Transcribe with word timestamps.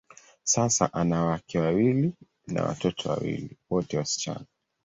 Sasa, 0.43 0.89
ana 0.93 1.25
wake 1.25 1.59
wawili 1.59 2.13
na 2.47 2.63
watoto 2.63 3.09
wawili, 3.09 3.57
wote 3.69 3.97
wasichana. 3.97 4.45